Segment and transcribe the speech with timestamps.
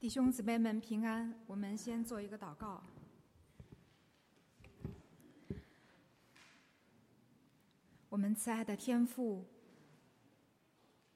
[0.00, 2.82] 弟兄姊妹们平安，我们先做一个祷告。
[8.08, 9.44] 我们慈爱的天父，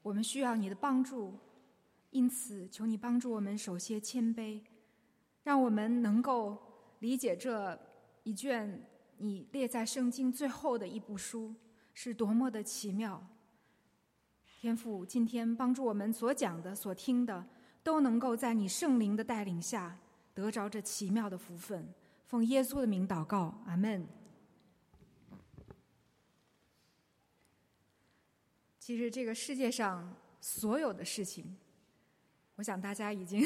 [0.02, 1.32] 我们需要你的帮助，
[2.10, 4.60] 因此求你帮助我们首先谦卑，
[5.44, 6.58] 让我们能够
[6.98, 7.80] 理解这
[8.22, 11.54] 一卷你列在圣经最后的一部书
[11.94, 13.26] 是多么的奇妙。
[14.60, 17.46] 天父，今天帮助我们所讲的、所听的，
[17.84, 19.96] 都能够在你圣灵的带领下
[20.34, 21.86] 得着这奇妙的福分。
[22.26, 24.04] 奉耶稣的名祷告，阿门。
[28.80, 31.56] 其实这个世界上所有的事情，
[32.56, 33.42] 我想大家已经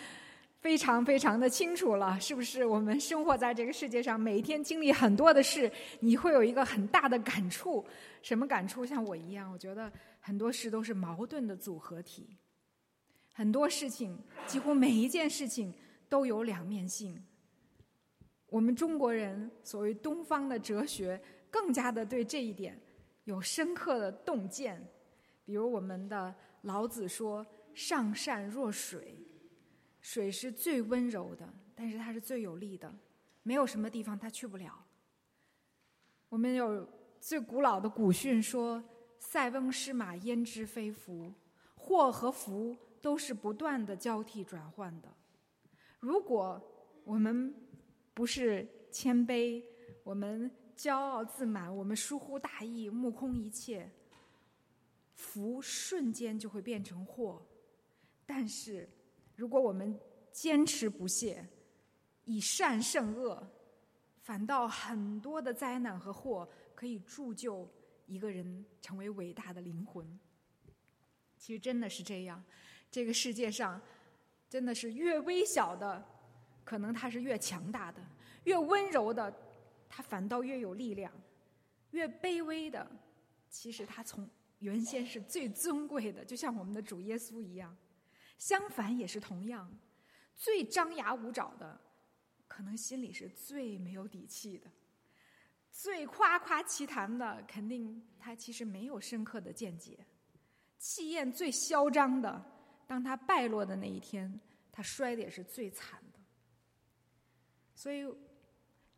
[0.60, 2.64] 非常非常的清楚了，是不是？
[2.64, 7.84] 我们生活在这个世界上，每一天经历很多的事，你会有一个很大的感触。
[8.22, 8.84] 什么感触？
[8.84, 12.36] 像我一样，我觉得很多事都是矛盾的组合体，
[13.36, 15.74] 很多事情，几乎每一件事情
[16.08, 17.20] 都有两面性。
[18.46, 22.80] 我们中国人所谓东方的哲学，更加的对这一点。
[23.24, 24.80] 有深刻的洞见，
[25.44, 26.32] 比如我们的
[26.62, 29.18] 老子说：“上善若水，
[30.00, 32.94] 水是最温柔的，但是它是最有力的，
[33.42, 34.84] 没有什么地方它去不了。”
[36.30, 36.88] 我们有
[37.18, 38.80] 最古老的古训说
[39.18, 41.32] ：“塞翁失马，焉知非福？
[41.74, 45.08] 祸和福都是不断的交替转换的。
[46.00, 46.58] 如果
[47.04, 47.54] 我们
[48.14, 49.62] 不是谦卑，
[50.02, 53.88] 我们。”骄傲自满，我们疏忽大意，目空一切，
[55.14, 57.40] 福瞬间就会变成祸。
[58.26, 58.90] 但是，
[59.36, 59.96] 如果我们
[60.32, 61.46] 坚持不懈，
[62.24, 63.48] 以善胜恶，
[64.18, 67.72] 反倒很多的灾难和祸可以铸就
[68.06, 70.04] 一个人成为伟大的灵魂。
[71.38, 72.42] 其实真的是这样，
[72.94, 73.80] 这个世界上
[74.48, 76.00] 真的是越微小的，
[76.62, 78.00] 可能它是越强大的；
[78.44, 79.34] 越温柔的。
[79.88, 81.12] 他反倒越有力量，
[81.90, 82.88] 越卑微的，
[83.50, 87.76] 其实他从原先是最尊贵的，就像我们的主耶稣一样。
[88.38, 89.68] 相反也是同样，
[90.36, 91.80] 最张牙舞爪的，
[92.46, 94.68] 可能心里是最没有底气的；
[95.72, 99.96] 最夸夸其谈的，肯定他其实没有深刻的见解；
[100.78, 102.44] 气焰最嚣张的，
[102.86, 104.40] 当他败落的那一天，
[104.70, 106.18] 他摔的也是最惨的。
[107.74, 108.06] 所以，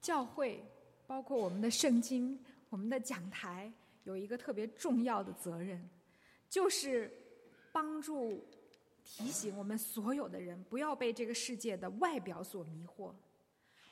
[0.01, 0.65] 教会。
[1.09, 2.37] 包括我们的圣经、
[2.69, 5.89] 我们的讲台，有一个特别重要的责任，
[6.51, 7.09] 就是
[7.71, 8.45] 帮助
[9.05, 13.15] 提醒我们所有的人，不要被这个世界的外表所迷惑。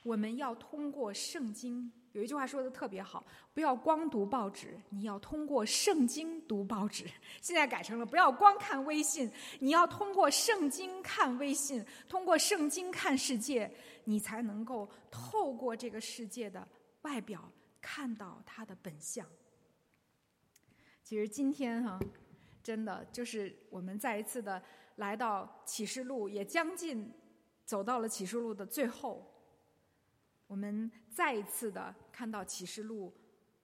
[0.03, 7.05] 我们要通过圣经，有一句话说的特别好：不要光读报纸，你要通过圣经读报纸。
[7.43, 13.69] 现在改成了不要光看微信，你要通过圣经看微信，通过圣经看世界，
[14.05, 16.67] 你才能够透过这个世界的。
[17.03, 17.51] 外表
[17.83, 19.27] 看到他的本相。
[21.03, 21.99] 其实今天哈，
[22.63, 24.63] 真的就是我们再一次的
[24.97, 27.13] 来到启示录，也将近
[27.67, 29.34] 走到了启示录的最后。
[30.47, 33.13] 我们再一次的看到启示录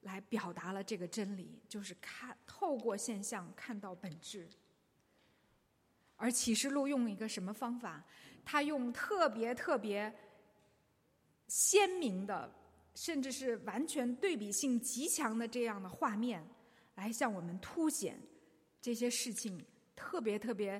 [0.01, 4.49] 来表达了这个真理，就是看透过现象看到本质。
[6.15, 8.03] 而启示录用一个什么方法？
[8.43, 10.13] 他用特别特别
[11.47, 12.55] 鲜明的。
[12.93, 16.45] 甚至是完全对比性极强的这样的画面，
[16.95, 18.21] 来向我们凸显
[18.81, 19.65] 这些事情
[19.95, 20.79] 特别特别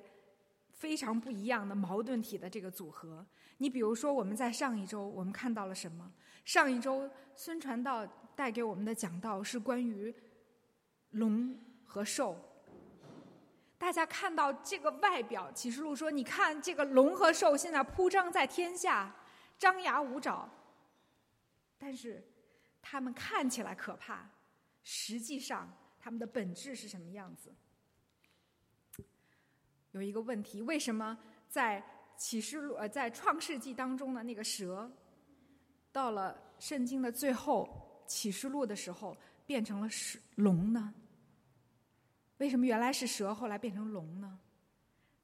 [0.81, 3.24] 非常不一样的矛盾体的这个组合。
[3.58, 6.12] 你比如说，我们在上一周我们看到了什么？
[6.44, 8.03] 上一周孙传道
[8.36, 10.12] 带给我们的讲道是关于
[11.12, 11.56] 龙
[11.86, 12.36] 和兽。
[13.78, 19.16] 大家看到这个外表，启示录说：“你看这个龙和兽现在铺张在天下，
[19.59, 20.50] 张牙舞爪。”
[21.78, 22.28] 但是，
[22.81, 24.28] 他们看起来可怕，
[24.81, 27.53] 实际上他们的本质是什么样子？
[29.91, 31.17] 有一个问题：为什么
[31.47, 31.84] 在
[32.16, 34.91] 启示录呃在创世纪当中的那个蛇，
[35.91, 39.16] 到了圣经的最后启示录的时候
[39.46, 40.93] 变成了蛇龙呢？
[42.38, 44.40] 为什么原来是蛇，后来变成龙呢？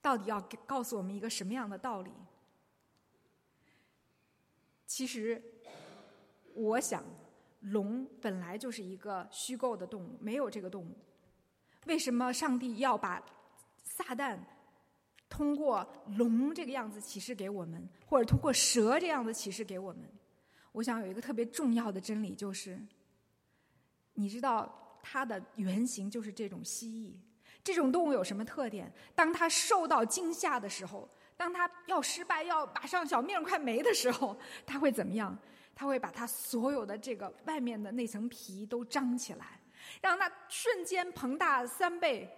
[0.01, 2.11] 到底要告诉我们一个什么样的道理？
[4.85, 5.41] 其实。
[6.59, 7.03] 我想，
[7.59, 10.97] 龙本来就是一个虚构的动物，没有这个动物。
[11.85, 13.23] 为什么上帝要把
[13.83, 14.39] 撒旦
[15.29, 15.87] 通过
[16.17, 20.03] 龙这个样子启示给我们，或者通过蛇这样的启示给我们？
[20.71, 22.79] 我想有一个特别重要的真理，就是
[24.13, 27.15] 你知道它的原型就是这种蜥蜴。
[27.63, 28.91] 这种动物有什么特点？
[29.13, 35.37] 当它受到惊吓的时候，当它要失败、要马上小命快没的时候，它会怎么样？
[35.75, 39.59] 它会把它所有的这个外面的那层皮都张起来，
[40.01, 42.29] 让它瞬间膨大三倍。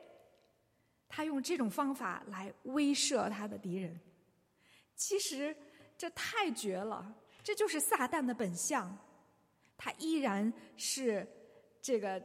[1.09, 3.99] 他用这种方法来威慑他的敌人。
[4.95, 5.55] 其实
[5.97, 7.13] 这太绝了，
[7.43, 8.97] 这就是撒旦的本相。
[9.75, 11.27] 他依然是
[11.81, 12.21] 这个，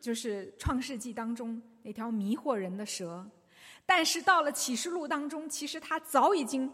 [0.00, 3.24] 就是创世纪当中那条迷惑人的蛇。
[3.84, 6.72] 但是到了启示录当中，其实他早已经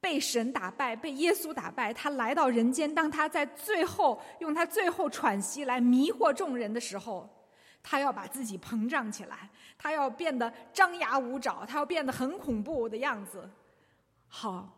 [0.00, 1.92] 被神打败，被耶稣打败。
[1.92, 7.28] 他来到人间，当他在最后用他最后喘息来迷惑众人的时候，
[7.82, 13.48] 他要把自己膨胀起来，他要变得张牙舞爪，他要变得很恐怖的样子，
[14.26, 14.74] 好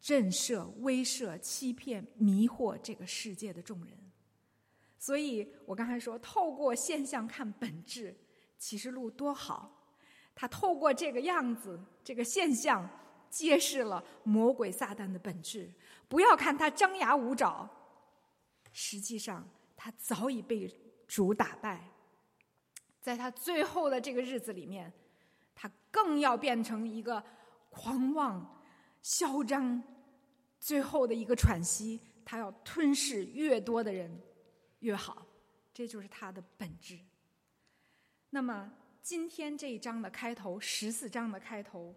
[0.00, 3.96] 震慑、威慑、欺骗、迷惑这个世界的众人。
[4.98, 8.16] 所以我刚才说，透过现象看本质，
[8.58, 9.72] 启示录多好。
[10.34, 12.88] 他透过这个样子，这个现象，
[13.30, 15.70] 揭示了魔鬼撒旦的本质。
[16.08, 17.68] 不要看他张牙舞爪，
[18.72, 20.68] 实际上他早已被
[21.06, 21.82] 主打败。
[23.06, 24.92] 在他最后的这个日子里面，
[25.54, 27.22] 他更要变成一个
[27.70, 28.60] 狂妄、
[29.00, 29.80] 嚣张，
[30.58, 34.20] 最后的一个喘息，他要吞噬越多的人
[34.80, 35.24] 越好。
[35.72, 36.98] 这就是他的本质。
[38.30, 38.72] 那么。
[39.02, 41.94] 今天这一章的开头，十四章的开头，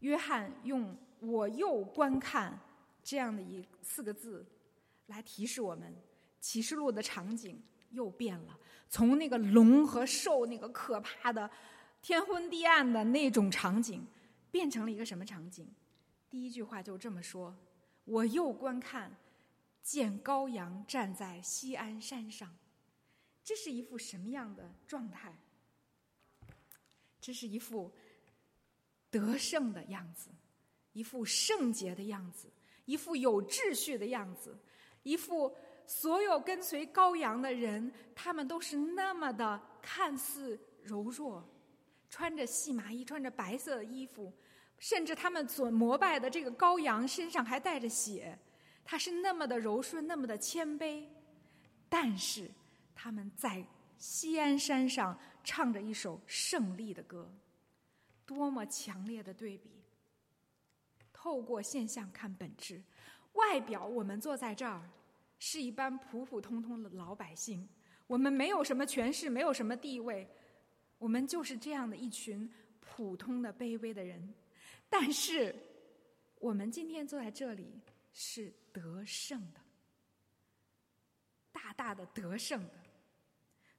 [0.00, 2.60] 约翰用“我又观看”
[3.02, 4.44] 这样的一四个字，
[5.06, 5.96] 来提示我们，
[6.38, 8.58] 启示录的场景又变了，
[8.88, 11.50] 从那个龙和兽那个可怕的、
[12.02, 14.06] 天昏地暗的那种场景，
[14.50, 15.68] 变成了一个什么场景？
[16.30, 17.56] 第一句话就这么说
[18.04, 19.16] ：“我又观看，
[19.82, 22.54] 见羔羊站在西安山上。”
[23.42, 25.34] 这是一副什么样的状态？
[27.20, 27.90] 这是一副
[29.10, 30.30] 得胜的样子，
[30.92, 32.52] 一副圣洁的样子，
[32.84, 34.56] 一副有秩序的样子，
[35.02, 35.56] 一副
[35.88, 41.42] 所有跟随羔羊的人，他们都是那么的看似柔弱，
[42.08, 44.32] 穿着细麻衣，穿着白色的衣服，
[44.78, 48.38] 甚至他们所膜拜的这个羔羊身上还带着血，
[48.84, 51.08] 他是那么的柔顺，那么的谦卑，
[51.88, 52.48] 但是。
[53.00, 53.64] 他们在
[53.96, 57.32] 西安山上唱着一首胜利的歌，
[58.26, 59.84] 多么强烈的对比！
[61.12, 62.82] 透过现象看本质，
[63.34, 64.82] 外表我们坐在这儿
[65.38, 67.68] 是一般普普通通的老百姓，
[68.06, 70.28] 我们没有什么权势，没有什么地位，
[70.98, 72.50] 我们就是这样的一群
[72.80, 74.34] 普通的卑微的人。
[74.88, 75.54] 但是，
[76.38, 77.80] 我们今天坐在这里
[78.12, 79.60] 是得胜的，
[81.52, 82.74] 大大的得胜的。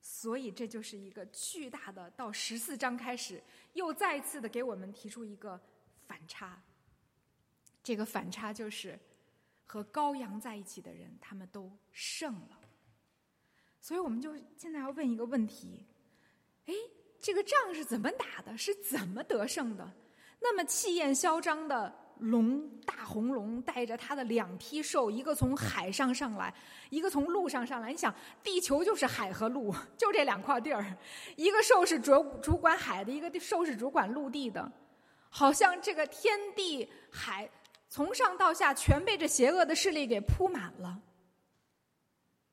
[0.02, 2.10] 所以，这就是一个巨大的。
[2.12, 5.60] 到十四章开始，又再一次的给我们提出一个
[6.08, 6.62] 反差。
[7.84, 8.98] 这个反差就是，
[9.72, 12.60] 和羔羊在一起的人，他们都胜了。
[13.80, 15.86] 所以，我们就现在要问一个问题：
[16.66, 16.74] 哎，
[17.22, 18.58] 这个仗是怎么打的？
[18.58, 19.94] 是怎么得胜的？
[20.40, 21.94] 那么气焰嚣张的。
[22.20, 26.54] 龙大红龙带着他的两批兽，一个从海上上来，
[26.90, 27.92] 一个从陆上上来。
[27.92, 28.14] 你想，
[28.44, 30.98] 地球就是海和陆，就这两块地儿。
[31.38, 32.12] 一个兽是主
[32.42, 34.70] 主管海的，一个兽是主管陆地的。
[35.30, 37.50] 好像这个天地海
[37.90, 41.02] 从上到下全被这邪恶的势力给铺满了。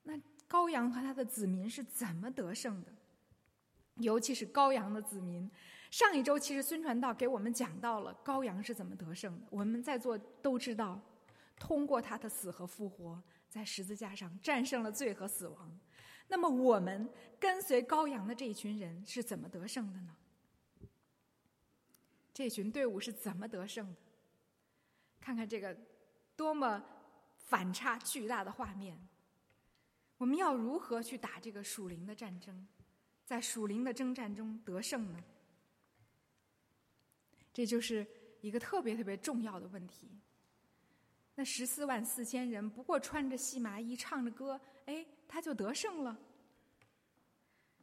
[0.03, 2.91] 那羔羊和他的子民是怎么得胜的？
[3.95, 5.49] 尤其是羔羊的子民。
[5.89, 9.47] 上一周，其实孙传道给我们讲到了羔羊是怎么得胜的。
[9.49, 10.99] 我们在座都知道，
[11.57, 15.79] 通过他的死和复活，在十字架上战胜了罪和死亡。
[16.27, 20.15] 那么，我们跟随羔羊的这一群人是怎么得胜的呢？
[22.33, 24.01] 这群队伍是怎么得胜的？
[25.27, 25.75] 看看这个
[26.37, 26.81] 多么
[27.35, 28.97] 反差巨大的画面！
[30.17, 32.65] 我们要如何去打这个属灵的战争，
[33.25, 35.21] 在属灵的征战中得胜呢？
[37.51, 38.07] 这就是
[38.39, 40.09] 一个特别特别重要的问题。
[41.35, 46.17] 那十四万四千人不过穿着细麻衣唱着歌，哎，他就得胜了。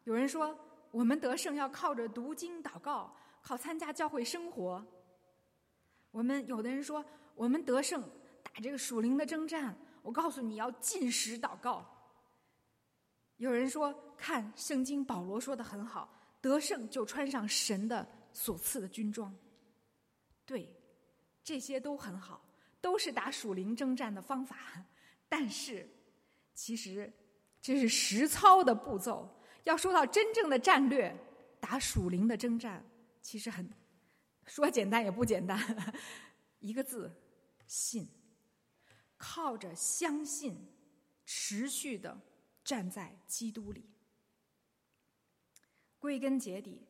[0.05, 0.59] 有人说，
[0.91, 4.83] 我们得胜要靠着读经祷告，靠参加教会生活。
[6.11, 7.05] 我们有的人说，
[7.35, 8.03] 我们得胜
[8.43, 11.85] 打这个属灵的征战，我告诉你要进食祷告。
[13.37, 16.09] 有人说，看圣经，保罗说的很好，
[16.41, 19.35] 得胜就穿上神的所赐的军装。
[20.47, 20.73] 对，
[21.43, 22.41] 这些都很好，
[22.81, 24.57] 都是打属灵征战的方法。
[25.29, 25.89] 但是，
[26.55, 27.13] 其实
[27.61, 29.29] 这是实操的步骤。
[29.65, 31.15] 要说到真正的战略，
[31.59, 32.85] 打属灵的征战，
[33.21, 33.69] 其实很
[34.47, 35.59] 说简单也不简单，
[36.61, 37.11] 一个字：
[37.67, 38.09] 信。
[39.17, 40.55] 靠着相信，
[41.25, 42.21] 持续的
[42.63, 43.89] 站在基督里。
[45.99, 46.87] 归根结底，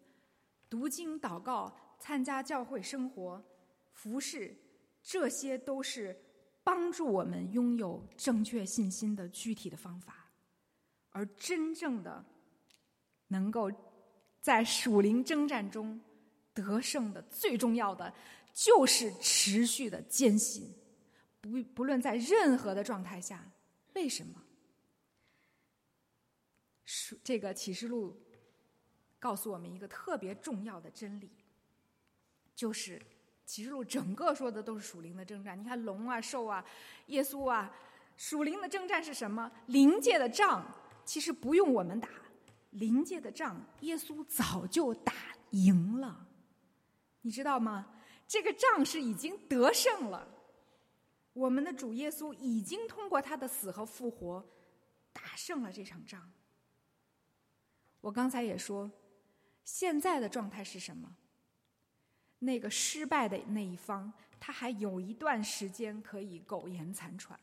[0.69, 3.45] 读经、祷告、参加教会生活、
[3.93, 4.57] 服侍，
[5.01, 6.19] 这些都是
[6.65, 10.29] 帮助我们拥有正确信心的具体的方法。
[11.11, 12.25] 而真正的
[13.29, 13.71] 能够
[14.41, 16.01] 在属灵征战中
[16.53, 18.13] 得胜的，最重要的
[18.55, 20.73] 就是持续的坚信。
[21.41, 23.45] 不不论在任何的状态下，
[23.93, 24.41] 为什么？
[27.23, 28.17] 这个启示录
[29.19, 31.31] 告诉我们一个特别重要的真理，
[32.55, 33.01] 就是
[33.45, 35.59] 启示录整个说的都是属灵的征战。
[35.59, 36.65] 你看龙啊、兽啊、
[37.09, 37.75] 耶稣啊，
[38.17, 39.51] 属灵的征战是什么？
[39.67, 40.65] 灵界的仗
[41.05, 42.09] 其实不用我们打，
[42.71, 45.13] 灵界的仗耶稣早就打
[45.51, 46.27] 赢了，
[47.23, 47.91] 你知道吗？
[48.27, 50.29] 这个仗是已经得胜了。
[51.33, 54.45] 我们的主耶稣已经通过他的死和复活，
[55.13, 56.33] 打胜了这场仗。
[58.01, 58.91] 我刚才也说，
[59.65, 61.17] 现在的状态是什么？
[62.39, 67.39] 那个失败的那一方，他还有一段时间可以苟延残喘。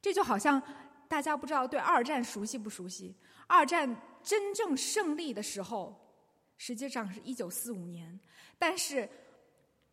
[0.00, 0.62] 这就好像
[1.08, 3.14] 大家不知道对二战熟悉不熟悉？
[3.46, 5.94] 二战真正胜利的时候，
[6.56, 8.18] 实际上是一九四五年，
[8.58, 9.08] 但是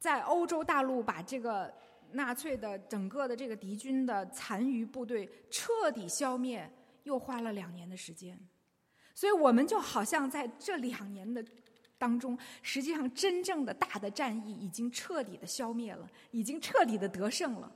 [0.05, 1.73] 在欧洲大陆把这个。
[2.11, 6.71] 纳粹的整个的这个敌军的残余部队彻底消灭，
[7.03, 8.39] 又花了两年的时间，
[9.13, 11.43] 所以我们就好像在这两年的
[11.97, 17.69] 当中，实际上真正的大的战役已经彻底的消灭了，已经彻底的得胜了。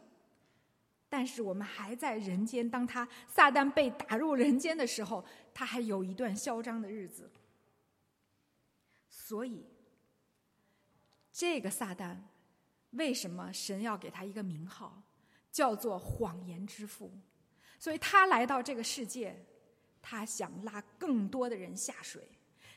[1.10, 7.30] 但是我们还在人间，当他撒旦被打入人间的时候，他还有一段嚣张的日子。
[9.10, 9.66] 所以，
[11.32, 12.18] 这个撒旦。
[12.92, 15.00] 为什么神要给他一个名号，
[15.52, 17.12] 叫做谎言之父？
[17.78, 19.46] 所以他来到这个世界，
[20.02, 22.28] 他想拉更多的人下水，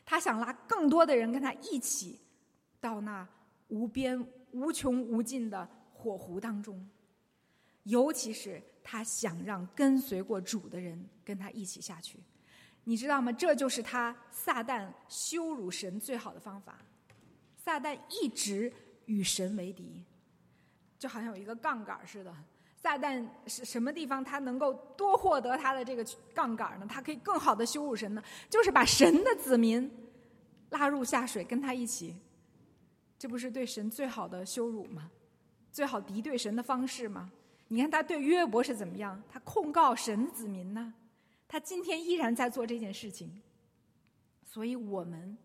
[0.05, 2.21] 他想拉更多的人跟他一起
[2.79, 3.27] 到那
[3.69, 6.87] 无边无穷无尽的火湖当中。
[7.85, 12.19] 尤其是他想让跟随过主的人跟他一起下去。
[12.83, 13.31] 你知道吗？
[13.31, 16.77] 这就是他撒旦羞辱神最好的方法。
[17.63, 18.71] 撒旦一直。
[19.05, 20.01] 与神为敌，
[20.97, 22.33] 就好像有一个杠杆似的。
[22.73, 26.87] 撒旦是什么地方，他能够多获得他的这个杠杆呢？
[26.89, 28.23] 他可以更好的羞辱神呢？
[28.49, 29.91] 就是把神的子民
[30.69, 32.15] 拉入下水，跟他一起。
[33.19, 35.11] 这不是对神最好的羞辱吗？
[35.69, 37.29] 最好敌对神的方式吗？
[37.67, 39.21] 你看他对约伯是怎么样？
[39.29, 40.93] 他控告神子民呢？
[41.45, 43.41] 他今天依然在做这件事情。
[44.45, 45.37] 所以我们。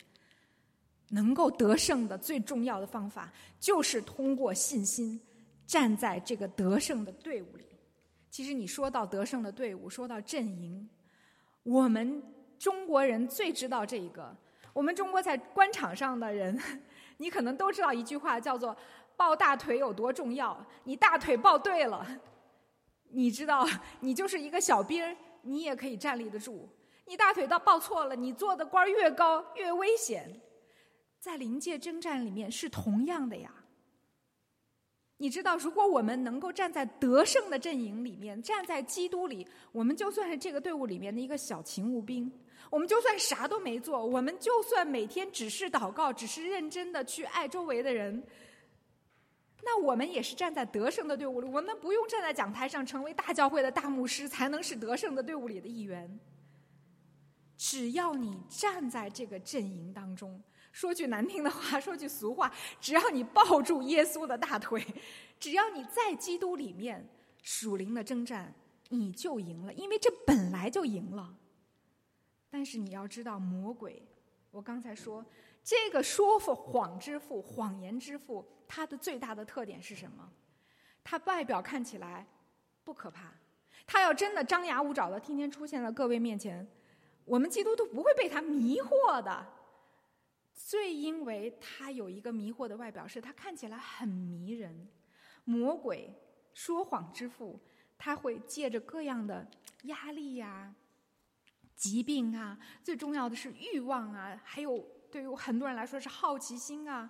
[1.10, 5.20] 能够得胜的最重要的方法，就是通过信心
[5.66, 7.64] 站在这个得胜的队伍里。
[8.30, 10.88] 其实，你说到得胜的队伍，说到阵营，
[11.62, 12.22] 我们
[12.58, 14.36] 中国人最知道这一个。
[14.74, 16.60] 我们中国在官场上的人，
[17.16, 18.76] 你可能都知道一句话，叫做
[19.16, 20.64] “抱大腿有多重要”。
[20.84, 22.06] 你大腿抱对了，
[23.08, 23.66] 你知道，
[24.00, 26.68] 你就是一个小兵，你也可以站立得住。
[27.06, 30.40] 你大腿倒抱错了，你做的官越高越危险。
[31.18, 33.52] 在临界征战里面是同样的呀。
[35.20, 42.30] 你知道，如果我们能够站在得胜的阵营里面，站在基督里，我们就算是这个队伍里面的一个小勤务兵，
[42.70, 48.22] 我们就算啥都没做，我们就算每天只是祷告，只是认真的去爱周围的人，
[49.64, 51.48] 那我们也是站在得胜的队伍里。
[51.48, 56.20] 我们不用站在讲台上成为大教会的大牧师，才能是得胜的队伍里的一员。
[57.56, 60.40] 只要你站在这个阵营当中。
[60.70, 64.84] 说句难听的话，说句俗话，只要你抱住耶稣的大腿，
[65.40, 67.08] 只要你在基督里面
[67.42, 68.54] 属灵的征战，
[68.90, 71.34] 你就赢了，因为这本来就赢了。
[72.50, 74.02] 但是你要知道，魔鬼，
[74.50, 75.24] 我刚才说
[75.64, 80.30] 这个说服谎之父、谎言之父，他的最大的特点是什么？
[81.02, 82.26] 他外表看起来
[82.84, 83.32] 不可怕，
[83.86, 86.66] 他要真的张牙舞爪的天天出现在各位面前，
[87.24, 89.57] 我们基督徒不会被他迷惑的。
[90.60, 94.88] 最因为他有一个迷惑的外表，是他看起来很迷人。
[95.44, 96.12] 魔鬼
[96.52, 97.60] 说谎之父，
[97.96, 99.48] 他会借着各样的
[99.84, 100.74] 压力呀、
[101.76, 107.08] 疾病啊，最重要的是欲望啊，还有对于很多人来说是好奇心啊，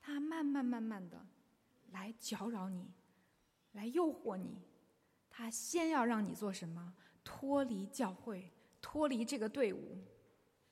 [0.00, 1.24] 他慢慢慢慢的
[1.92, 2.90] 来搅扰你，
[3.72, 4.60] 来诱惑你。
[5.30, 6.92] 他先要让你做什么？
[7.22, 8.52] 脱离教会，
[8.82, 10.04] 脱离这个队伍，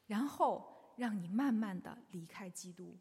[0.09, 0.75] 然后。
[0.97, 2.97] 让你慢慢的离开基督。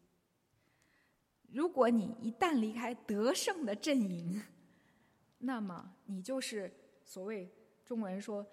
[1.50, 4.42] 如果你一旦离开得胜的阵营，
[5.38, 6.72] 那么你就是
[7.04, 7.50] 所谓
[7.84, 8.46] 中国人说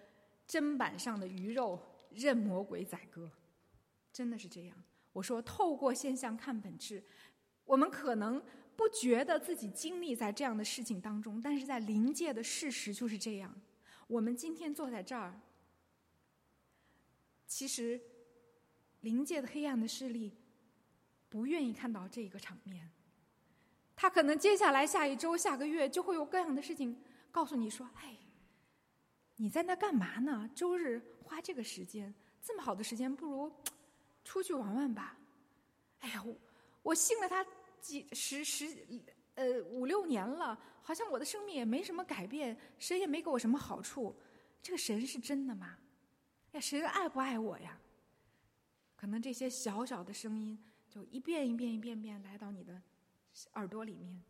[0.48, 1.82] 砧板上的鱼肉，
[2.12, 3.30] 任魔鬼宰割，
[4.12, 4.84] 真的是这样。
[5.12, 7.04] 我说，透过现象看本质，
[7.66, 8.44] 我们可能
[8.76, 13.54] 不觉得自己经历在这样的事情当中，但是在临界的事实就是这样。
[14.08, 15.40] 我们今天坐在这儿，
[17.48, 18.00] 其实
[19.04, 20.34] 灵界的黑暗的势力
[21.30, 22.90] 不愿意看到这一个场面。
[23.96, 27.00] 他可能接下来下一周、下个月就会有各样的事情
[27.32, 28.18] 告诉你说：“哎，
[29.36, 30.50] 你在那干嘛呢？
[30.56, 33.52] 周日花这个时间，这么好的时间，不如
[34.24, 35.18] 出去玩玩吧。”
[36.00, 36.36] 哎呀，我
[36.82, 37.46] 我信了他
[37.80, 38.76] 几十十
[39.36, 44.16] 呃五六年了，好像我的生命也没什么改变，谁也没给我什么好处。
[44.62, 45.78] 这个神是真的吗？
[46.54, 47.78] 哎，神爱不爱我呀？
[49.04, 50.58] 可能这些小小的声音
[50.90, 52.82] 就一遍一遍一遍遍来到你的。
[53.56, 54.24] 耳朵里面，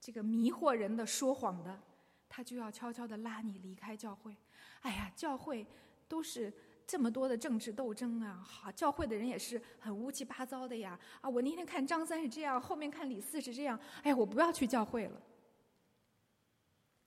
[0.00, 1.82] 这个迷惑人的、说谎的，
[2.28, 4.36] 他就要悄悄的拉你离开教会。
[4.82, 5.66] 哎呀，教会
[6.06, 6.54] 都是
[6.86, 8.36] 这么多的政治斗争啊！
[8.46, 10.96] 好，教会的人也是很乌七八糟的呀！
[11.20, 13.76] 啊，我那天看张三是这样，后面看李四是这样。
[14.04, 15.20] 哎呀，我不要去教会了。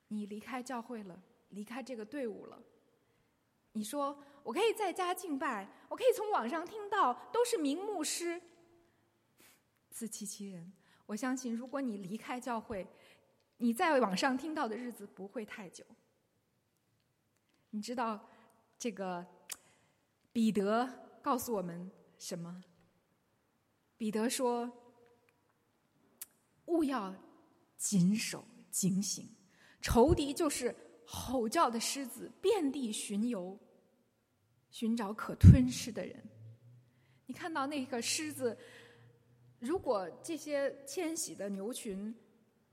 [0.10, 1.18] 你离开教会了，
[1.52, 2.62] 离开这个队伍了。
[3.72, 8.42] 你说我可以在家敬拜，我可以从网上听到，都是名牧师，
[9.92, 10.74] 自欺欺人。
[11.06, 12.88] 我相信，如果你离开教会，
[13.58, 15.86] 你在网上听到的日子不会太久。
[17.70, 18.28] 你知道，
[18.80, 19.24] 这个
[20.34, 20.90] 彼得
[21.22, 22.64] 告诉我们什么？
[23.98, 24.72] 彼得说
[26.66, 27.14] ：“勿要
[27.78, 29.30] 谨守警醒，
[29.80, 30.76] 仇敌就是
[31.06, 33.56] 吼叫的狮子，遍地巡游，
[34.72, 36.16] 寻找可吞噬的人。”
[37.28, 38.58] 你看到那个狮子？
[39.60, 42.16] 如果这些迁徙的牛群，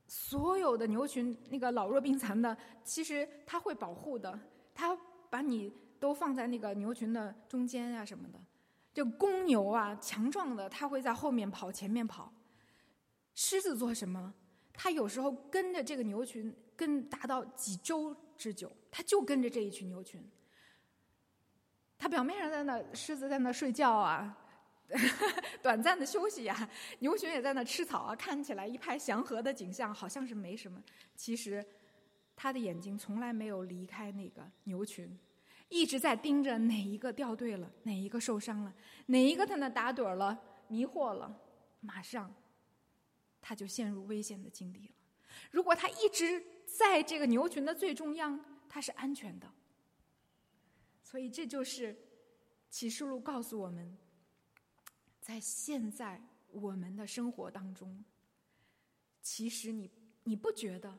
[0.06, 4.38] 所有的牛群那个老弱病残的，其实他会保护的，
[4.72, 4.96] 他
[5.28, 8.38] 把你都放在那个牛群的中间啊什么的。
[8.94, 12.32] 这公牛啊，强壮的，他会在后面跑，前面跑。
[13.34, 14.32] 狮子做什么？
[14.72, 20.24] 他有时候跟着这个牛群跟达到几周之久，他就跟着这一群牛群。
[21.98, 24.36] 他表面上在那，狮子在那睡觉啊。
[25.60, 26.68] 短暂的休息呀，
[27.00, 30.80] 牛群也在那吃草啊，看起来一派祥和的景象，好像是没什么。
[31.16, 31.66] 其实，
[32.36, 35.18] 他的眼睛从来没有离开那个牛群，
[35.68, 38.72] 一直在盯着哪一个掉队了，哪一个受伤了，
[39.06, 41.36] 哪一个在那打盹了，迷惑了，
[41.80, 42.32] 马上
[43.40, 44.94] 他就陷入危险的境地了。
[45.50, 49.50] 如果他一直在这个牛群的最中央，他是安全的。
[51.06, 51.96] 所以，这就是
[52.68, 53.96] 启示录告诉我们。
[55.20, 58.04] 在现在我们的生活当中，
[59.22, 59.88] 其实你
[60.24, 60.98] 你不觉得，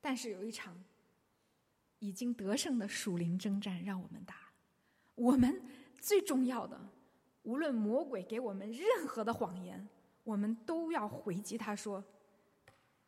[0.00, 0.80] 但是有一场
[1.98, 4.52] 已经得胜的属灵征战让我们打。
[5.16, 5.60] 我们
[6.00, 6.80] 最重要的，
[7.42, 9.88] 无论魔鬼给我们任何的谎言，
[10.22, 12.04] 我们都要回击他说：“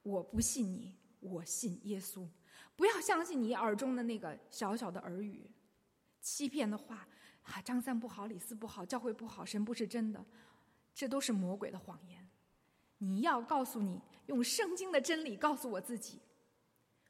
[0.02, 2.26] 我不信你，我信耶稣。
[2.74, 5.48] 不要相信你耳中的那个小小的耳语，
[6.20, 7.06] 欺骗的话
[7.42, 7.60] 啊！
[7.62, 10.24] 张三不好，李四不好，教会不好，神不是真的。”
[10.94, 12.28] 这都是魔鬼的谎言。
[12.98, 16.20] 你要告诉你，用圣经的真理告诉我自己。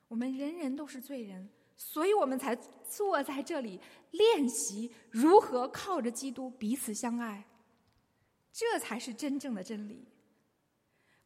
[0.07, 2.55] 我们人人都是罪人，所以我们才
[2.88, 3.81] 坐在这里
[4.12, 7.44] 练习如何靠着基督彼此相爱。
[8.53, 10.07] 这才是真正的真理。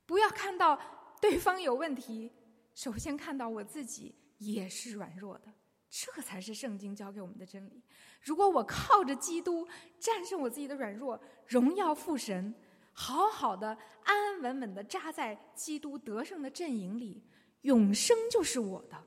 [0.06, 0.78] 不要看到
[1.20, 2.30] 对方有问题，
[2.74, 5.52] 首先看到我自己也是软弱的。
[5.96, 7.80] 这才是圣经教给我们的真理。
[8.20, 9.64] 如果我靠着基督
[10.00, 12.52] 战胜我自己的软弱，荣耀父神，
[12.92, 13.68] 好好的
[14.02, 17.22] 安安稳稳的扎在基督得胜的阵营里，
[17.60, 19.06] 永生就是我的。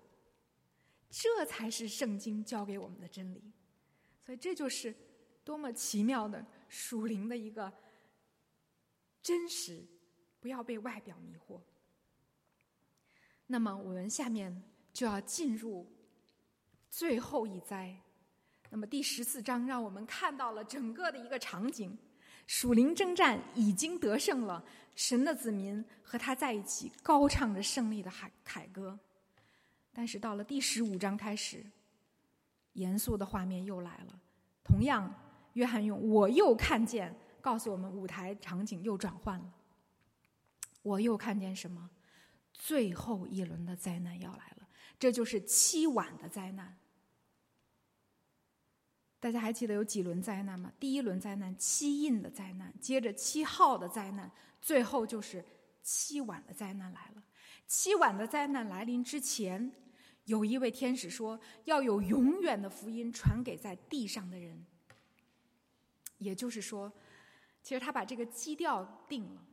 [1.10, 3.52] 这才是圣经教给我们的真理。
[4.26, 4.95] 所以这就是
[5.43, 7.69] 多么奇妙的属灵的一个
[9.21, 9.86] 真实，
[10.39, 11.60] 不要被外表迷惑。
[13.47, 15.86] 那么我们下面就要进入。
[16.89, 17.95] 最后一灾，
[18.69, 21.97] 那么第十四章让我们看到了整个的一个场景：
[22.47, 24.63] 属灵征战已经得胜了，
[24.95, 28.97] 神的子民和他在一起高唱着胜利的海凯歌。
[29.93, 31.65] 但是到了第十五章开始，
[32.73, 34.19] 严肃的画面又来了。
[34.63, 35.13] 同样，
[35.54, 39.54] 约翰用“我又看见”告诉我们，舞台场景又转换了。
[40.84, 41.89] 我又看见什么？
[42.54, 44.66] 最后一轮的灾难要来了。
[44.99, 46.77] 这就是七晚的灾难。
[49.19, 50.71] 大家还记得有几轮灾难吗？
[50.79, 54.31] 第一轮灾难七印的灾难，接着七号的灾难，
[54.62, 55.43] 最后就是
[55.83, 57.23] 凄晚的灾难来了。
[57.67, 59.71] 凄晚的灾难来临之前，
[60.25, 64.65] 有一位天使说，要有永远的福音传给在地上的人。
[66.19, 66.93] 也就是说，
[67.63, 69.45] 其实他把这个基调定了：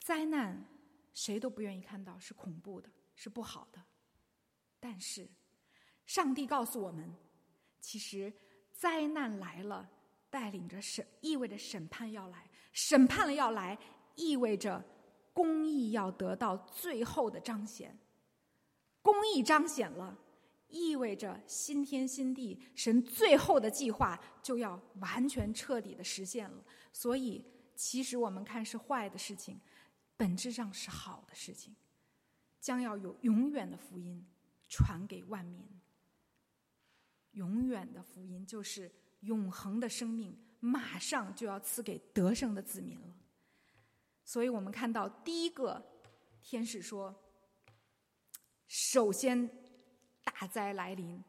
[0.00, 0.66] 灾难
[1.12, 3.82] 谁都不愿意看到，是恐怖的，是不好的。
[4.84, 5.26] 但是，
[6.04, 7.10] 上帝告诉我们，
[7.80, 8.30] 其实
[8.70, 9.88] 灾难来了，
[10.28, 13.78] 带领着审，意味着审判要来；审判了要来，
[14.14, 14.84] 意味着
[15.32, 17.98] 公义要得到最后的彰显。
[19.00, 20.18] 公义彰显了。
[20.68, 26.62] 意味着新天新地，神最后的计划就要完全彻底的实现了。
[26.92, 27.42] 所以，
[27.74, 29.58] 其实我们看是坏的事情，
[30.16, 31.74] 本质上是好的事情，
[32.60, 34.26] 将要有永远的福音
[34.76, 35.64] 传给万民。
[37.32, 43.14] 永远的福音就是永恒的生命，马上就要赐给得胜的子民了。
[44.24, 45.80] 所以我们看到第一个
[46.42, 47.14] 天使说
[48.66, 49.48] ：“首先。”
[50.24, 51.22] 大灾来临，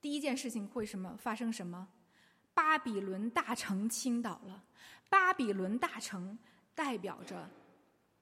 [0.00, 1.52] 第一件事情会什么发生？
[1.52, 1.86] 什么？
[2.54, 4.64] 巴比伦大城倾倒了。
[5.10, 6.36] 巴比伦大城
[6.74, 7.48] 代表着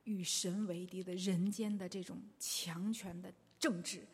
[0.03, 4.05] 与神为敌的人间的这种强权的政治，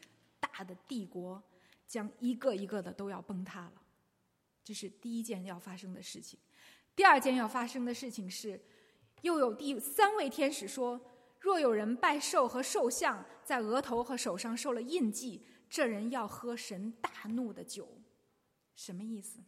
[0.57, 1.42] 大的帝国
[1.87, 3.73] 将一个一个的都要崩塌了。
[4.64, 6.38] 这是第一件要发生的事情。
[6.95, 8.59] 第二件要发生的事情是，
[9.21, 10.99] 又有第三位天使说：
[11.40, 15.45] 若有人拜兽和兽像，在额头和手上受了印记。
[15.69, 18.01] 这人要喝神大怒的酒，
[18.77, 19.40] 什么意思？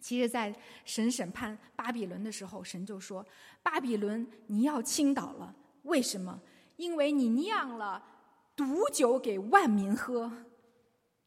[0.00, 3.24] 其实，在神审判巴比伦的时候，神就说
[3.62, 5.54] ：“巴比伦，你要倾倒了。
[5.84, 6.42] 为什么？
[6.76, 8.04] 因为你酿了
[8.54, 10.30] 毒酒给万民喝。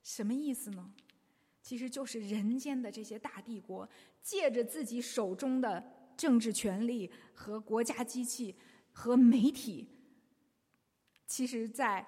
[0.04, 0.94] 什么意思呢？
[1.62, 3.90] 其实就是人间的这些大帝国，
[4.22, 5.84] 借着自己手中的
[6.16, 8.56] 政治权力和国家机器
[8.92, 9.88] 和媒体，
[11.28, 12.06] 其实，在。”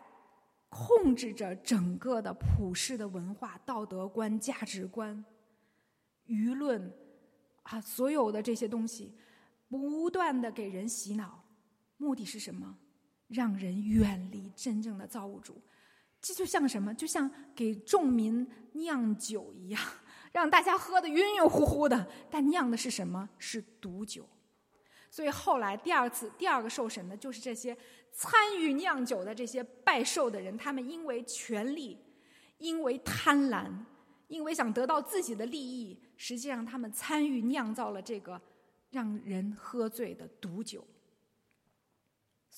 [0.70, 5.24] 控制着整个的普世的文化、道德观、价值观、
[6.26, 6.94] 舆论
[7.64, 9.16] 啊，所有的这些东西，
[9.70, 11.42] 不断的给人洗脑，
[11.96, 12.78] 目的是什么？
[13.28, 15.62] 让人远离真正的造物主。
[16.20, 16.94] 这就像什么？
[16.96, 19.82] 就像给众民酿酒一样，
[20.32, 23.30] 让大家喝的晕晕乎乎的，但酿的是什么？
[23.38, 24.28] 是毒酒。
[25.10, 27.76] 所以后来第二次第二个受审的，就是这些
[28.12, 31.98] 参与酿酒的这些拜寿的人，他们因为权力，
[32.58, 33.72] 因为贪婪，
[34.28, 38.42] 因为想得到自己的利益，实际上他们参与酿造了这个
[38.90, 40.86] 让人喝醉的毒酒。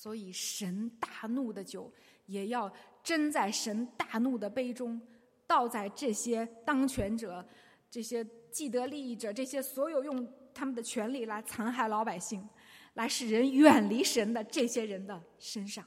[0.00, 1.92] 所以神大怒的酒，
[2.24, 2.72] 也要
[3.04, 4.98] 斟在神大怒的杯中，
[5.46, 7.46] 倒在这些当权者、
[7.90, 10.26] 这些既得利益者、这些所有用。
[10.54, 12.46] 他们的权利来残害老百姓，
[12.94, 15.86] 来使人远离神的这些人的身上，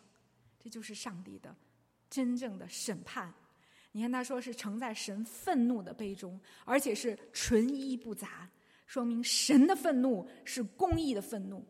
[0.58, 1.54] 这就是上帝的
[2.10, 3.34] 真正的审判。
[3.92, 8.48] 你看，他说是盛在神愤怒的杯中，而且是纯一不杂，
[8.86, 11.66] 说明神的愤怒是公义的愤怒。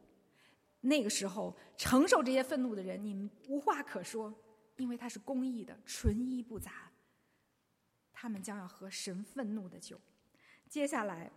[0.85, 4.33] 那个时候承受这些愤怒的人，你们无话可说，
[4.77, 6.91] 因为他是公义的，纯一不杂。
[8.11, 9.99] 他们将要喝神愤怒的酒。
[10.69, 11.31] 接下来。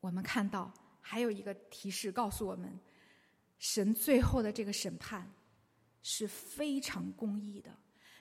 [0.00, 2.76] 我们看到还有一个提示告诉我们，
[3.60, 5.32] 神最后的这个审判
[6.02, 7.70] 是非常公义的。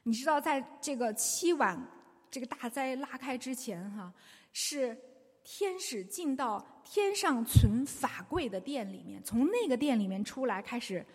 [0.03, 1.83] 你知道，在这个七晚
[2.29, 4.13] 这个大灾拉开之前，哈，
[4.53, 4.95] 是
[5.43, 11.05] 天使进到天上存法柜的殿里面，从那个殿里面出来，开始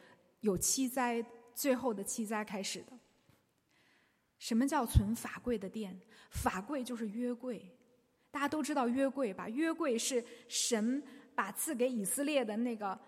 [0.41, 1.25] 有七灾，
[1.55, 2.99] 最后的七灾开始的。
[4.39, 5.99] 什么叫存法柜的殿？
[6.31, 7.65] 法柜就是约柜。
[8.31, 9.49] 大家都知道约柜吧？
[9.49, 11.03] 约柜是神
[11.35, 12.99] 把赐给以色列的那个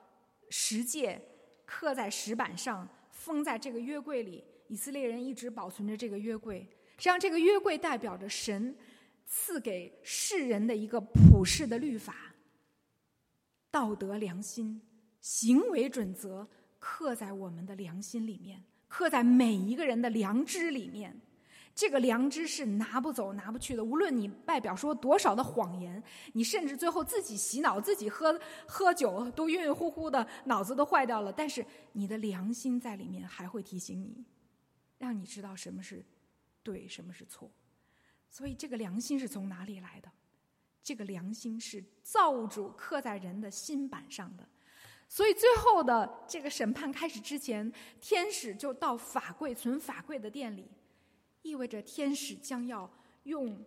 [0.49, 1.21] 十诫
[1.67, 4.43] 刻在石板上，封在这个约柜里。
[4.69, 6.61] 以色列人一直保存着这个约柜。
[6.97, 8.75] 实际上，这个约柜代表着神
[9.27, 12.28] 赐给世人的一个普世的律法、
[13.71, 14.81] 道德良心、
[15.21, 21.21] 行为准则，刻在我们的良心里面，刻在每一个人的良知里面。
[21.75, 23.85] 这个良知是拿不走、拿不去的。
[23.85, 26.03] 无论你外表说多少的谎言，
[26.33, 31.33] 你甚至最后自己洗脑、自己喝喝酒都晕晕乎乎的，脑子都坏掉了。
[31.33, 34.25] 但是你的良心在里面还会提醒你，
[34.99, 36.05] 让你知道什么是
[36.65, 37.49] 对，什么是错。
[38.29, 40.11] 所以这个良心是从哪里来的？
[40.89, 44.49] 这个良心是造物主刻在人的心板上的。
[45.07, 47.71] 所以最后的这个审判开始之前，
[48.01, 50.67] 天使就到法柜存法柜的店里。
[51.43, 52.91] 意味着天使将要
[53.25, 53.63] 用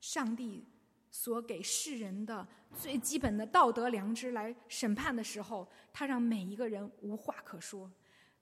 [0.00, 0.66] 上帝
[1.12, 2.44] 所给世人的
[2.76, 7.88] 最基本的道德良知来审判的时候，他让每一个人无话可说。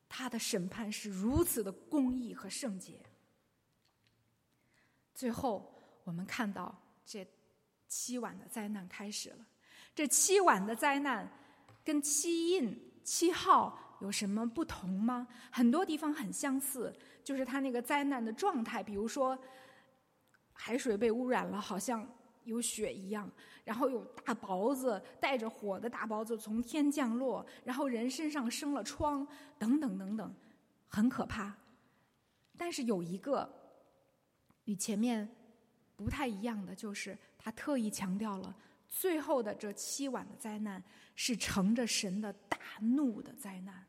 [0.08, 2.98] 他的审判是如此的公义和圣洁。
[5.14, 7.26] 最后，我们看到这
[7.94, 9.46] 七晚的灾难开始了。
[9.94, 11.30] 这七晚的灾难
[11.84, 15.28] 跟七印、七号有什么不同吗？
[15.52, 19.38] 很多地方很相似，就是它那个灾难的状态，比如说。
[20.56, 22.08] 海水被污染了，好像
[22.44, 23.28] 有雪一样。
[23.64, 29.26] 然后有大雹子带着火的大雹子从天降落，然后人身上生了疮，
[29.58, 30.32] 等等等等，
[30.86, 31.52] 很可怕。
[32.56, 33.52] 但是有一个
[34.66, 35.28] 与前面
[35.96, 38.56] 不太一样的，就是他特意强调了
[38.88, 40.82] 最后的这七晚的灾难
[41.14, 43.86] 是乘着神的大怒的灾难。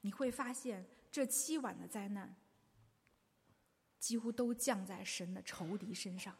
[0.00, 2.34] 你会发现这七晚的灾难。
[4.00, 6.34] 几乎都降在神的仇敌身上，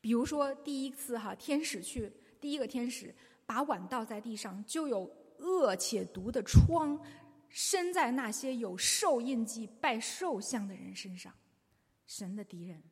[0.00, 2.10] 比如说第一次哈，天使去
[2.40, 3.14] 第一个天使
[3.44, 5.00] 把碗倒在地上，就有
[5.36, 6.98] 恶且毒的疮
[7.50, 11.30] 生在那些有兽印记、拜兽像的人身上，
[12.06, 12.82] 神的敌人。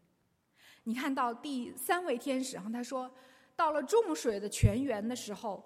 [0.89, 3.13] 你看到第三位天使哈，他说
[3.57, 5.63] 到了众水的泉源的时候，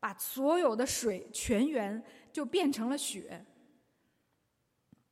[0.00, 3.46] 把所有的水泉源就变成了血。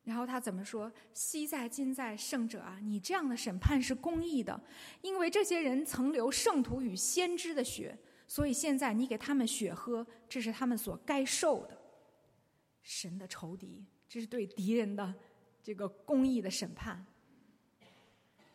[0.02, 0.92] 然后他怎么说？
[1.14, 4.60] 昔在今在，圣者啊，你这样的审判是公义的，
[5.00, 11.80] 因为这些人曾流圣徒与先知的血，所以现在你给他们血喝，这是他们所该受的。
[12.82, 15.14] 神的仇敌，这是对敌人的
[15.62, 17.06] 这个公义的审判。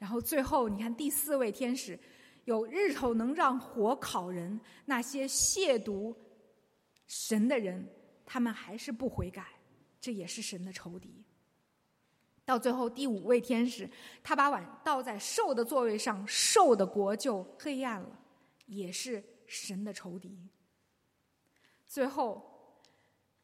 [0.02, 1.98] 然后最后，你看第四位天使，
[2.46, 6.16] 有日头能让火烤人，那些亵渎
[7.06, 7.88] 神的人，
[8.26, 9.46] 他们还是不悔改，
[10.00, 11.24] 这也是神的仇敌。
[12.44, 13.88] 到最后，第五位天使，
[14.24, 18.20] 他把碗倒在兽的座位上，兽的国就黑暗了，
[18.66, 20.36] 也是神的仇敌。
[21.86, 22.82] 最后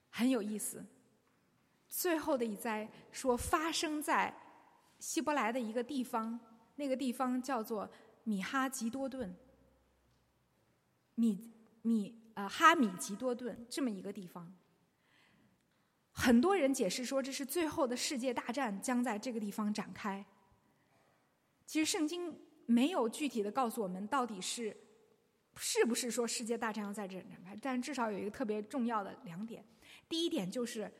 [0.09, 0.83] 很有意思，
[1.87, 4.35] 最后的一灾说发生在
[4.97, 6.39] 希伯来的一个地方，
[6.77, 7.87] 那个地方叫做
[8.23, 9.35] 米哈吉多顿，
[11.15, 14.51] 米米呃哈米吉多顿这么一个地方。
[16.11, 20.25] 很多人解释说，这是最后的世界大战将在这个地方展开。
[21.65, 22.35] 其实圣经
[22.65, 24.75] 没有具体的告诉我们到底是
[25.57, 29.63] 是不是说世界大战要在这展开，但至少有一个特别重要的两点。
[30.09, 30.91] 第一点就是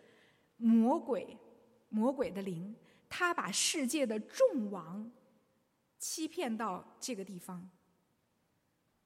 [0.58, 1.38] 魔鬼，
[1.90, 2.76] 魔鬼的灵，
[3.10, 5.10] 他把世界的众王
[5.98, 7.70] 欺骗到这个地方。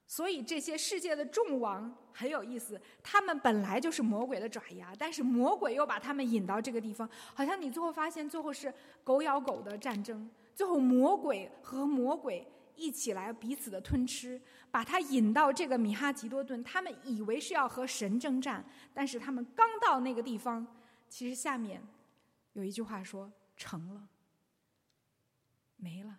[0.06, 14.38] 所以这些世界的众王很有意思，他们本来就是魔鬼的爪牙，但是魔鬼又把他们引到这个地方，好像你最后发现，最后是狗咬狗的战争，最后魔鬼和魔鬼一起来彼此的吞吃，
[14.70, 20.66] 把他引到这个米哈吉多顿，他们以为是要和神征战，但是他们刚到那个地方，
[21.08, 21.82] 其实下面
[22.52, 24.08] 有一句话说成了，
[25.76, 26.18] 没了。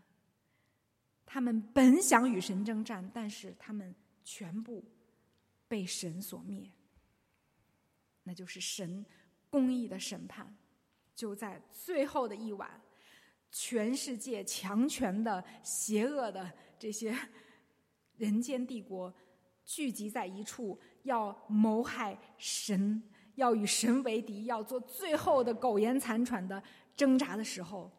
[1.33, 4.85] 他们本想与神征战，但是他们全部
[5.67, 6.69] 被神所灭。
[8.21, 9.03] 那就是神
[9.49, 10.55] 公义的审判，
[11.15, 12.79] 就在最后的一晚，
[13.51, 17.17] 全世界强权的、邪恶的这些
[18.17, 19.11] 人间帝国
[19.65, 23.01] 聚集在一处，要谋害神，
[23.33, 26.63] 要与神为敌，要做最后的苟延残喘的
[26.95, 27.91] 挣扎的时候，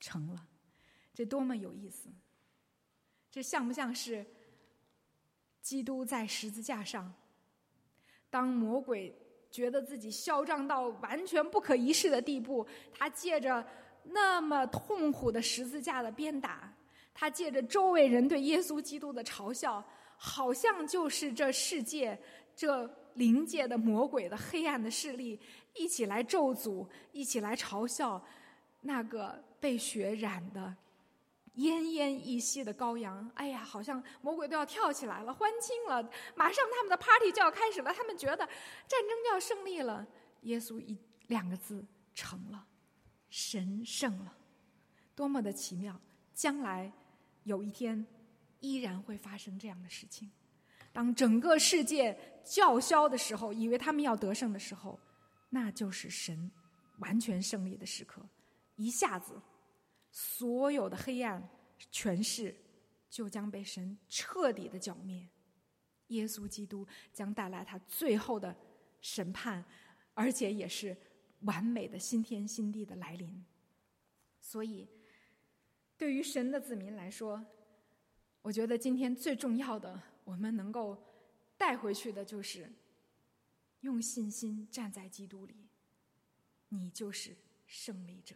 [0.00, 0.48] 成了。
[1.14, 2.08] 这多么有意思！
[3.36, 4.24] 这像不像是
[5.60, 7.12] 基督在十字架上？
[8.30, 9.14] 当魔鬼
[9.50, 13.62] 觉得自己嚣张到完全不可一世的地步，他借着
[14.04, 16.74] 那么痛苦的十字架的鞭打，
[17.12, 19.84] 他借着周围人对耶稣基督的嘲笑，
[20.16, 22.18] 好像就是这世界
[22.54, 25.38] 这灵界的魔鬼的黑暗的势力
[25.74, 28.24] 一起来咒诅，一起来嘲笑
[28.80, 30.74] 那个被血染的。
[31.56, 36.02] 奄奄一息的羔羊，哎呀，好像魔鬼都要跳起来了，欢庆了，
[36.34, 37.92] 马上他们的 party 就要开始了。
[37.94, 40.06] 他们觉得战争就要胜利了。
[40.42, 40.96] 耶稣一
[41.28, 42.66] 两个字成了，
[43.30, 44.36] 神胜了，
[45.14, 45.98] 多么的奇妙！
[46.34, 46.92] 将来
[47.44, 48.06] 有一天
[48.60, 50.30] 依然会发生这样的事情。
[50.92, 55.00] 当整个世界叫嚣的时候，以为他们要得胜的时候，
[55.48, 56.50] 那就是神
[56.98, 58.20] 完全胜利的时刻，
[58.76, 59.40] 一下子。
[60.18, 61.46] 所有的黑暗
[61.90, 62.56] 权势
[63.10, 65.28] 就将被神彻底的剿灭，
[66.06, 68.56] 耶稣基督将带来他最后的
[69.02, 69.62] 审判，
[70.14, 70.96] 而且也是
[71.40, 73.44] 完美的新天新地的来临。
[74.40, 74.88] 所以，
[75.98, 77.44] 对于神的子民来说，
[78.40, 80.96] 我觉得今天最重要的，我们能够
[81.58, 82.72] 带回去的就是
[83.80, 85.68] 用信心站在基督里，
[86.70, 88.34] 你就是胜利者。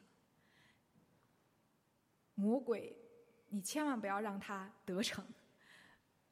[2.40, 2.96] 魔鬼，
[3.50, 5.22] 你千万不要让他得逞。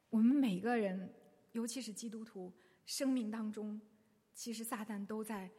[0.09, 1.13] 我们每个人，
[1.53, 2.51] 尤其是基督徒，
[2.87, 3.79] 生命当中，
[4.33, 5.51] 其实撒旦都在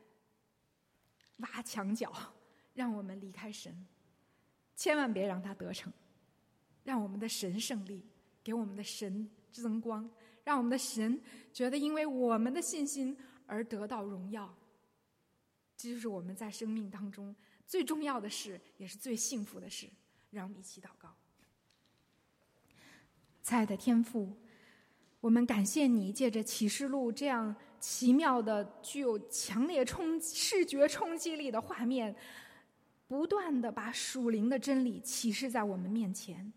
[1.37, 2.11] 挖墙角，
[2.73, 3.85] 让我们离开神。
[4.75, 5.93] 千万别让他得逞，
[6.83, 8.03] 让我们的神胜利，
[8.43, 10.09] 给我们的神增光，
[10.43, 11.21] 让我们的神
[11.53, 14.51] 觉得因为我们的信心而得到荣耀。
[15.77, 17.35] 这就是我们在生命当中
[17.67, 19.87] 最重要的事，也是最幸福的事。
[20.29, 21.09] 让我们一起祷告。
[23.41, 24.31] 亲爱的天父，
[25.19, 32.15] 我们感谢你借着启示录这样奇妙的、具有强烈冲视觉冲击力的画面，
[33.07, 36.53] 不断的把属灵的真理启示在我们面前，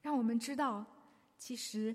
[0.00, 0.84] 让我们知道，
[1.36, 1.94] 其实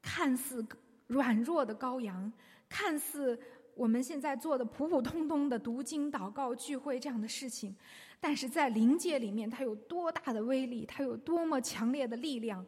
[0.00, 0.64] 看似
[1.08, 2.32] 软弱的羔羊，
[2.68, 3.36] 看似
[3.74, 7.74] 我们现在做的普普通通的读经、祷告、聚会这样的事情，
[8.24, 12.64] 但是在灵界里面，它有多大的威力，它有多么强烈的力量。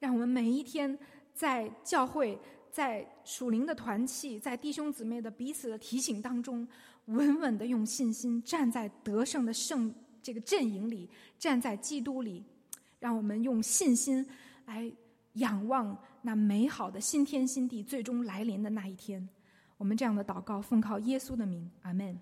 [0.00, 0.98] 让我们每一天
[1.32, 2.38] 在教会、
[2.70, 6.68] 在属灵的团契、在弟兄姊妹的彼此的提醒当中，
[7.06, 12.44] 稳稳的用信心站在得胜的胜这个阵营里，站在基督里。
[12.98, 14.26] 让我们用信心
[14.66, 14.92] 来
[15.34, 19.26] 仰望那美好的新天新地最终来临的那一天。
[19.78, 22.20] 我们这样的祷告，奉靠耶稣的名，阿门。